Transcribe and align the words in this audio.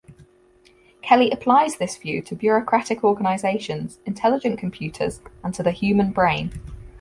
Kelly 1.03 1.29
applies 1.29 1.75
this 1.75 1.95
view 1.95 2.23
to 2.23 2.35
bureaucratic 2.35 3.03
organisations, 3.03 3.99
intelligent 4.03 4.57
computers, 4.57 5.21
and 5.43 5.53
to 5.53 5.61
the 5.61 5.69
human 5.69 6.09
brain. 6.11 6.59